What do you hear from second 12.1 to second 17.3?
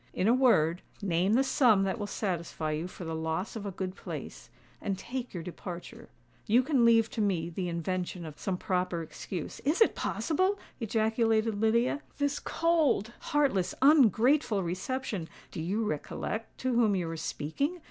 "this cold—heartless—ungrateful reception——" "Do you recollect to whom you are